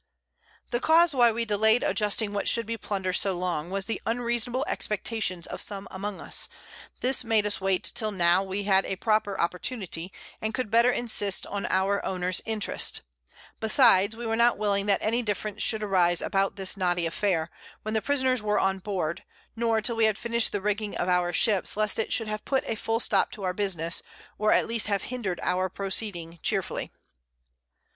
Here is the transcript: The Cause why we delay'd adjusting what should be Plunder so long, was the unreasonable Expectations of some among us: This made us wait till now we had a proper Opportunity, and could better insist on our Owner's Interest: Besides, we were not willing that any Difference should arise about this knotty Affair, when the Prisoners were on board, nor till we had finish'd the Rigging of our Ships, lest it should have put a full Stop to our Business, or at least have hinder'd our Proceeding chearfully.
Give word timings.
The 0.71 0.79
Cause 0.79 1.13
why 1.13 1.31
we 1.31 1.45
delay'd 1.45 1.83
adjusting 1.83 2.33
what 2.33 2.47
should 2.47 2.65
be 2.65 2.75
Plunder 2.75 3.13
so 3.13 3.37
long, 3.37 3.69
was 3.69 3.85
the 3.85 4.01
unreasonable 4.07 4.65
Expectations 4.67 5.45
of 5.45 5.61
some 5.61 5.87
among 5.91 6.19
us: 6.19 6.49
This 7.01 7.23
made 7.23 7.45
us 7.45 7.61
wait 7.61 7.83
till 7.83 8.09
now 8.11 8.41
we 8.41 8.63
had 8.63 8.83
a 8.83 8.95
proper 8.95 9.39
Opportunity, 9.39 10.11
and 10.41 10.55
could 10.55 10.71
better 10.71 10.89
insist 10.89 11.45
on 11.45 11.67
our 11.67 12.03
Owner's 12.03 12.41
Interest: 12.47 13.01
Besides, 13.59 14.15
we 14.17 14.25
were 14.25 14.35
not 14.35 14.57
willing 14.57 14.87
that 14.87 15.03
any 15.03 15.21
Difference 15.21 15.61
should 15.61 15.83
arise 15.83 16.19
about 16.23 16.55
this 16.55 16.75
knotty 16.75 17.05
Affair, 17.05 17.51
when 17.83 17.93
the 17.93 18.01
Prisoners 18.01 18.41
were 18.41 18.57
on 18.59 18.79
board, 18.79 19.23
nor 19.55 19.81
till 19.81 19.97
we 19.97 20.05
had 20.05 20.17
finish'd 20.17 20.51
the 20.51 20.61
Rigging 20.63 20.97
of 20.97 21.09
our 21.09 21.31
Ships, 21.31 21.77
lest 21.77 21.99
it 21.99 22.11
should 22.11 22.27
have 22.27 22.43
put 22.43 22.63
a 22.65 22.73
full 22.73 22.99
Stop 22.99 23.29
to 23.33 23.43
our 23.43 23.53
Business, 23.53 24.01
or 24.39 24.51
at 24.51 24.65
least 24.67 24.87
have 24.87 25.03
hinder'd 25.03 25.39
our 25.43 25.69
Proceeding 25.69 26.39
chearfully. 26.41 26.91